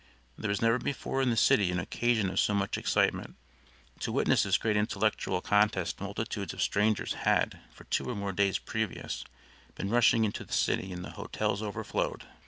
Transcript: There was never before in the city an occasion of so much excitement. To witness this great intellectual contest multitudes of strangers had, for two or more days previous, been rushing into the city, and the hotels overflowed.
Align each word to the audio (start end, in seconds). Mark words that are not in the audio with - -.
There 0.35 0.49
was 0.49 0.63
never 0.63 0.79
before 0.79 1.21
in 1.21 1.29
the 1.29 1.37
city 1.37 1.69
an 1.71 1.77
occasion 1.77 2.31
of 2.31 2.39
so 2.39 2.55
much 2.55 2.75
excitement. 2.75 3.35
To 3.99 4.11
witness 4.11 4.41
this 4.41 4.57
great 4.57 4.75
intellectual 4.75 5.41
contest 5.41 6.01
multitudes 6.01 6.55
of 6.55 6.61
strangers 6.63 7.13
had, 7.13 7.59
for 7.69 7.83
two 7.83 8.09
or 8.09 8.15
more 8.15 8.31
days 8.31 8.57
previous, 8.57 9.23
been 9.75 9.91
rushing 9.91 10.25
into 10.25 10.43
the 10.43 10.53
city, 10.53 10.91
and 10.91 11.05
the 11.05 11.11
hotels 11.11 11.61
overflowed. 11.61 12.23